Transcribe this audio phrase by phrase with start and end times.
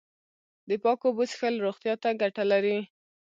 [0.69, 2.77] د پاکو اوبو څښل روغتیا ته گټه لري.